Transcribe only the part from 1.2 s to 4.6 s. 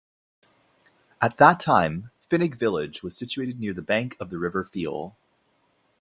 At that time, Finuge village was situated near the bank of the